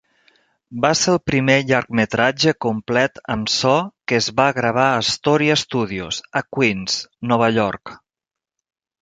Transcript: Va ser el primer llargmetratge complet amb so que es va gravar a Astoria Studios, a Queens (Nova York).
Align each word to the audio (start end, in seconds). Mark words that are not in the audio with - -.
Va 0.83 0.89
ser 0.99 1.09
el 1.17 1.17
primer 1.31 1.57
llargmetratge 1.71 2.53
complet 2.65 3.21
amb 3.35 3.51
so 3.57 3.75
que 4.13 4.17
es 4.23 4.31
va 4.41 4.49
gravar 4.61 4.87
a 4.87 4.97
Astoria 5.03 5.59
Studios, 5.65 6.23
a 6.43 6.45
Queens 6.59 6.99
(Nova 7.35 7.53
York). 7.61 7.95